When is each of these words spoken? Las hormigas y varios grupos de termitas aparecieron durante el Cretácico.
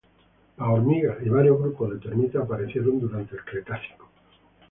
Las 0.57 0.67
hormigas 0.67 1.17
y 1.23 1.29
varios 1.29 1.59
grupos 1.59 1.91
de 1.91 1.99
termitas 1.99 2.41
aparecieron 2.43 2.99
durante 3.01 3.35
el 3.35 3.45
Cretácico. 3.45 4.09